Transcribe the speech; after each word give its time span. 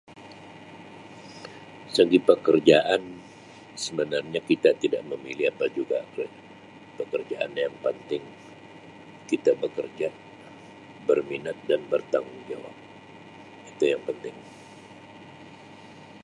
Segi 1.93 2.17
pekerjaan 2.27 3.03
sebenarnya 3.83 4.41
kita 4.49 4.71
tidak 4.81 5.01
memilih 5.11 5.45
apa 5.53 5.65
juga 5.77 5.99
pe-pekerjaan 6.17 7.51
yang 7.63 7.73
panting 7.85 8.23
kita 9.29 9.51
bekerja 9.63 10.09
berminat 11.07 11.57
dan 11.69 11.81
bertanggungjawab 11.91 12.75
itu 13.69 13.83
yang 13.91 14.01
penting. 14.09 14.33